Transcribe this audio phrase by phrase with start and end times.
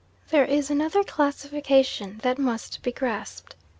[0.31, 3.53] There is another classification that must be grasped.